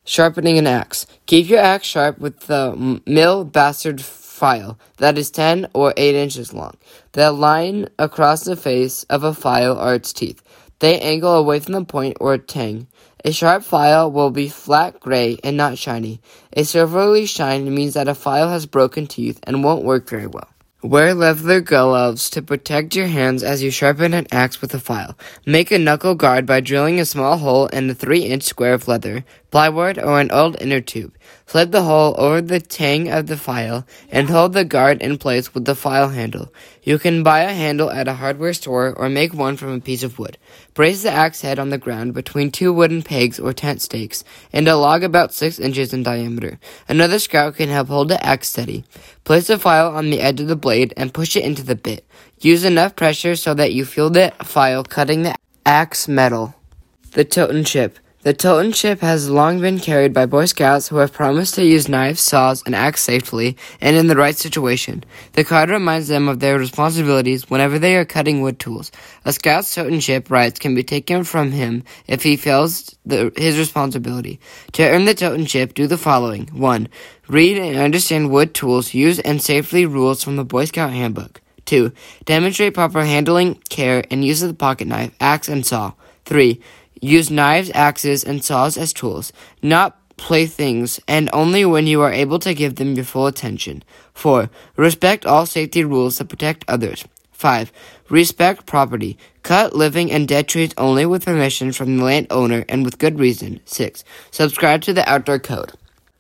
Sharpening 0.04 0.58
an 0.58 0.66
axe. 0.66 1.06
Keep 1.24 1.48
your 1.48 1.60
axe 1.60 1.86
sharp 1.86 2.18
with 2.18 2.40
the 2.40 3.00
mill 3.06 3.44
bastard 3.46 4.02
file 4.02 4.78
that 4.98 5.16
is 5.16 5.30
10 5.30 5.68
or 5.72 5.94
8 5.96 6.14
inches 6.14 6.52
long. 6.52 6.76
The 7.12 7.32
line 7.32 7.88
across 7.98 8.44
the 8.44 8.56
face 8.56 9.04
of 9.04 9.24
a 9.24 9.32
file 9.32 9.78
are 9.78 9.94
its 9.94 10.12
teeth. 10.12 10.42
They 10.80 11.00
angle 11.00 11.32
away 11.32 11.60
from 11.60 11.72
the 11.72 11.84
point 11.86 12.18
or 12.20 12.36
tang. 12.36 12.88
A 13.26 13.32
sharp 13.32 13.64
file 13.64 14.12
will 14.12 14.30
be 14.30 14.50
flat 14.50 15.00
gray 15.00 15.38
and 15.42 15.56
not 15.56 15.78
shiny. 15.78 16.20
A 16.52 16.62
silvery 16.62 17.24
shine 17.24 17.74
means 17.74 17.94
that 17.94 18.06
a 18.06 18.14
file 18.14 18.50
has 18.50 18.66
broken 18.66 19.06
teeth 19.06 19.40
and 19.44 19.64
won't 19.64 19.82
work 19.82 20.06
very 20.06 20.26
well. 20.26 20.50
Wear 20.82 21.14
leather 21.14 21.62
gloves 21.62 22.28
to 22.28 22.42
protect 22.42 22.94
your 22.94 23.06
hands 23.06 23.42
as 23.42 23.62
you 23.62 23.70
sharpen 23.70 24.12
an 24.12 24.26
axe 24.30 24.60
with 24.60 24.74
a 24.74 24.78
file. 24.78 25.16
Make 25.46 25.70
a 25.70 25.78
knuckle 25.78 26.14
guard 26.14 26.44
by 26.44 26.60
drilling 26.60 27.00
a 27.00 27.06
small 27.06 27.38
hole 27.38 27.68
in 27.68 27.88
a 27.88 27.94
3 27.94 28.24
inch 28.24 28.42
square 28.42 28.74
of 28.74 28.86
leather. 28.86 29.24
Plywood, 29.54 30.00
or 30.00 30.18
an 30.18 30.32
old 30.32 30.60
inner 30.60 30.80
tube. 30.80 31.14
Slide 31.46 31.70
the 31.70 31.84
hole 31.84 32.16
over 32.18 32.40
the 32.40 32.58
tang 32.58 33.08
of 33.08 33.28
the 33.28 33.36
file 33.36 33.86
and 34.10 34.28
hold 34.28 34.52
the 34.52 34.64
guard 34.64 35.00
in 35.00 35.16
place 35.16 35.54
with 35.54 35.64
the 35.64 35.76
file 35.76 36.08
handle. 36.08 36.52
You 36.82 36.98
can 36.98 37.22
buy 37.22 37.42
a 37.42 37.54
handle 37.54 37.88
at 37.88 38.08
a 38.08 38.14
hardware 38.14 38.52
store 38.52 38.92
or 38.92 39.08
make 39.08 39.32
one 39.32 39.56
from 39.56 39.68
a 39.68 39.78
piece 39.78 40.02
of 40.02 40.18
wood. 40.18 40.38
Brace 40.74 41.04
the 41.04 41.12
axe 41.12 41.42
head 41.42 41.60
on 41.60 41.68
the 41.68 41.78
ground 41.78 42.14
between 42.14 42.50
two 42.50 42.72
wooden 42.72 43.02
pegs 43.02 43.38
or 43.38 43.52
tent 43.52 43.80
stakes 43.80 44.24
and 44.52 44.66
a 44.66 44.74
log 44.74 45.04
about 45.04 45.32
6 45.32 45.60
inches 45.60 45.94
in 45.94 46.02
diameter. 46.02 46.58
Another 46.88 47.20
scout 47.20 47.54
can 47.54 47.68
help 47.68 47.86
hold 47.86 48.08
the 48.08 48.20
axe 48.26 48.48
steady. 48.48 48.82
Place 49.22 49.46
the 49.46 49.56
file 49.56 49.94
on 49.94 50.10
the 50.10 50.20
edge 50.20 50.40
of 50.40 50.48
the 50.48 50.56
blade 50.56 50.92
and 50.96 51.14
push 51.14 51.36
it 51.36 51.44
into 51.44 51.62
the 51.62 51.76
bit. 51.76 52.04
Use 52.40 52.64
enough 52.64 52.96
pressure 52.96 53.36
so 53.36 53.54
that 53.54 53.72
you 53.72 53.84
feel 53.84 54.10
the 54.10 54.32
file 54.42 54.82
cutting 54.82 55.22
the 55.22 55.36
axe 55.64 56.08
metal. 56.08 56.56
The 57.12 57.24
Totin' 57.24 57.62
Chip. 57.62 58.00
The 58.24 58.32
Totin' 58.32 58.72
Chip 58.72 59.00
has 59.00 59.28
long 59.28 59.60
been 59.60 59.78
carried 59.78 60.14
by 60.14 60.24
Boy 60.24 60.46
Scouts 60.46 60.88
who 60.88 60.96
have 60.96 61.12
promised 61.12 61.56
to 61.56 61.62
use 61.62 61.90
knives, 61.90 62.22
saws, 62.22 62.62
and 62.64 62.74
axe 62.74 63.02
safely 63.02 63.58
and 63.82 63.96
in 63.96 64.06
the 64.06 64.16
right 64.16 64.34
situation. 64.34 65.04
The 65.34 65.44
card 65.44 65.68
reminds 65.68 66.08
them 66.08 66.26
of 66.26 66.40
their 66.40 66.58
responsibilities 66.58 67.50
whenever 67.50 67.78
they 67.78 67.96
are 67.96 68.06
cutting 68.06 68.40
wood 68.40 68.58
tools. 68.58 68.90
A 69.26 69.32
Scout's 69.34 69.74
Totin' 69.74 70.00
Chip 70.00 70.30
rights 70.30 70.58
can 70.58 70.74
be 70.74 70.82
taken 70.82 71.22
from 71.24 71.50
him 71.50 71.84
if 72.06 72.22
he 72.22 72.38
fails 72.38 72.96
the, 73.04 73.30
his 73.36 73.58
responsibility. 73.58 74.40
To 74.72 74.88
earn 74.88 75.04
the 75.04 75.12
Totin' 75.12 75.44
Chip, 75.44 75.74
do 75.74 75.86
the 75.86 75.98
following. 75.98 76.46
1. 76.46 76.88
Read 77.28 77.58
and 77.58 77.76
understand 77.76 78.30
wood 78.30 78.54
tools, 78.54 78.94
use 78.94 79.18
and 79.18 79.42
safely 79.42 79.84
rules 79.84 80.24
from 80.24 80.36
the 80.36 80.46
Boy 80.46 80.64
Scout 80.64 80.94
Handbook. 80.94 81.42
2. 81.66 81.92
Demonstrate 82.24 82.72
proper 82.72 83.04
handling, 83.04 83.56
care, 83.68 84.02
and 84.10 84.24
use 84.24 84.40
of 84.40 84.48
the 84.48 84.54
pocket 84.54 84.88
knife, 84.88 85.14
axe, 85.20 85.50
and 85.50 85.66
saw. 85.66 85.92
3. 86.24 86.58
Use 87.00 87.30
knives, 87.30 87.70
axes, 87.74 88.24
and 88.24 88.44
saws 88.44 88.76
as 88.76 88.92
tools, 88.92 89.32
not 89.62 89.98
playthings, 90.16 91.00
and 91.08 91.28
only 91.32 91.64
when 91.64 91.86
you 91.86 92.00
are 92.00 92.12
able 92.12 92.38
to 92.38 92.54
give 92.54 92.76
them 92.76 92.94
your 92.94 93.04
full 93.04 93.26
attention. 93.26 93.82
4. 94.14 94.48
Respect 94.76 95.26
all 95.26 95.46
safety 95.46 95.84
rules 95.84 96.18
that 96.18 96.28
protect 96.28 96.64
others. 96.68 97.04
5. 97.32 97.72
Respect 98.08 98.64
property. 98.64 99.18
Cut 99.42 99.74
living 99.74 100.10
and 100.10 100.26
dead 100.26 100.48
trees 100.48 100.72
only 100.78 101.04
with 101.04 101.24
permission 101.24 101.72
from 101.72 101.98
the 101.98 102.04
landowner 102.04 102.64
and 102.68 102.84
with 102.84 102.98
good 102.98 103.18
reason. 103.18 103.60
6. 103.64 104.04
Subscribe 104.30 104.82
to 104.82 104.92
the 104.92 105.08
outdoor 105.08 105.38
code. 105.38 105.72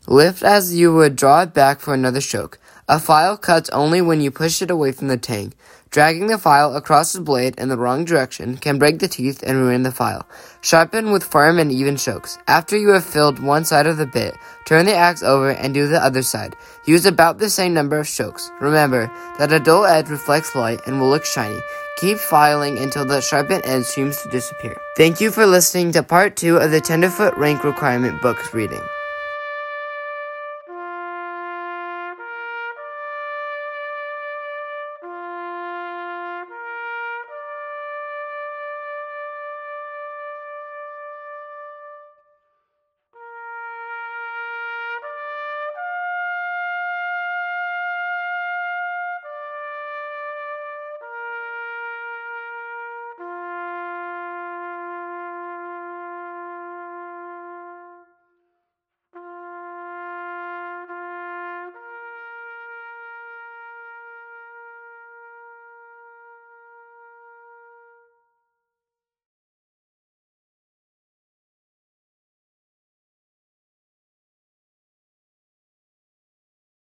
Lift 0.06 0.42
as 0.42 0.74
you 0.74 0.92
would 0.92 1.16
draw 1.16 1.42
it 1.42 1.54
back 1.54 1.80
for 1.80 1.94
another 1.94 2.20
stroke. 2.20 2.58
A 2.86 3.00
file 3.00 3.38
cuts 3.38 3.70
only 3.70 4.02
when 4.02 4.20
you 4.20 4.30
push 4.30 4.60
it 4.60 4.70
away 4.70 4.92
from 4.92 5.08
the 5.08 5.16
tang. 5.16 5.54
Dragging 5.94 6.26
the 6.26 6.38
file 6.38 6.74
across 6.74 7.12
the 7.12 7.20
blade 7.20 7.54
in 7.56 7.68
the 7.68 7.76
wrong 7.76 8.04
direction 8.04 8.56
can 8.56 8.80
break 8.80 8.98
the 8.98 9.06
teeth 9.06 9.44
and 9.46 9.58
ruin 9.58 9.84
the 9.84 9.92
file. 9.92 10.26
Sharpen 10.60 11.12
with 11.12 11.22
firm 11.22 11.60
and 11.60 11.70
even 11.70 11.96
strokes. 11.96 12.36
After 12.48 12.76
you 12.76 12.88
have 12.88 13.04
filled 13.04 13.38
one 13.38 13.64
side 13.64 13.86
of 13.86 13.96
the 13.96 14.04
bit, 14.04 14.34
turn 14.66 14.86
the 14.86 14.94
axe 14.96 15.22
over 15.22 15.50
and 15.50 15.72
do 15.72 15.86
the 15.86 16.02
other 16.02 16.22
side. 16.22 16.56
Use 16.84 17.06
about 17.06 17.38
the 17.38 17.48
same 17.48 17.74
number 17.74 17.96
of 17.96 18.08
strokes. 18.08 18.50
Remember 18.60 19.08
that 19.38 19.52
a 19.52 19.60
dull 19.60 19.84
edge 19.84 20.08
reflects 20.08 20.56
light 20.56 20.80
and 20.84 21.00
will 21.00 21.10
look 21.10 21.24
shiny. 21.24 21.60
Keep 21.98 22.18
filing 22.18 22.76
until 22.76 23.04
the 23.04 23.20
sharpened 23.20 23.62
edge 23.64 23.84
seems 23.84 24.20
to 24.22 24.28
disappear. 24.30 24.76
Thank 24.96 25.20
you 25.20 25.30
for 25.30 25.46
listening 25.46 25.92
to 25.92 26.02
part 26.02 26.34
two 26.34 26.56
of 26.56 26.72
the 26.72 26.80
Tenderfoot 26.80 27.36
Rank 27.36 27.62
Requirement 27.62 28.20
Books 28.20 28.52
reading. 28.52 28.82